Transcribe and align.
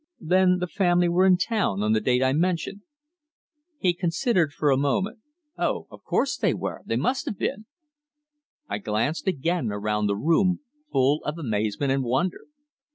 "Then 0.23 0.57
the 0.57 0.65
family 0.65 1.07
were 1.07 1.27
in 1.27 1.37
town 1.37 1.83
on 1.83 1.93
the 1.93 2.01
date 2.01 2.23
I 2.23 2.33
mention." 2.33 2.81
He 3.77 3.93
considered 3.93 4.51
a 4.59 4.75
moment. 4.75 5.19
"Oh! 5.59 5.85
Of 5.91 6.03
course 6.03 6.37
they 6.37 6.55
were. 6.55 6.81
They 6.87 6.95
must 6.95 7.27
have 7.27 7.37
been." 7.37 7.67
I 8.67 8.79
glanced 8.79 9.27
again 9.27 9.71
around 9.71 10.07
the 10.07 10.17
room, 10.17 10.61
full 10.91 11.23
of 11.23 11.37
amazement 11.37 11.91
and 11.91 12.03
wonder. 12.03 12.45